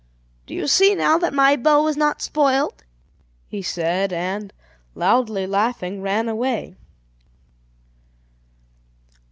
[0.47, 2.83] "Do you see now that my bow was not spoilt?"
[3.47, 4.51] he said, and,
[4.95, 6.75] loudly laughing, ran away.